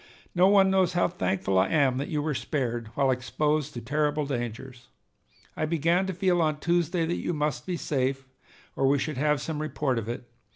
No 0.33 0.47
one 0.47 0.71
knows 0.71 0.93
how 0.93 1.07
thankful 1.07 1.59
I 1.59 1.67
am 1.69 1.99
that 1.99 2.07
you 2.07 2.23
were 2.23 2.33
spared, 2.33 2.87
while 2.95 3.11
exposed 3.11 3.75
to 3.75 3.81
terrible 3.81 4.25
dangers. 4.25 4.87
I 5.55 5.67
began 5.67 6.07
to 6.07 6.13
feel 6.15 6.41
on 6.41 6.59
Tuesday 6.59 7.05
that 7.05 7.19
you 7.21 7.35
must 7.35 7.67
be 7.67 7.77
safe, 7.77 8.27
or 8.75 8.87
we 8.87 8.97
should 8.97 9.17
have 9.17 9.39
some 9.41 9.61
report 9.61 9.99
of 9.99 10.09
it. 10.09 10.27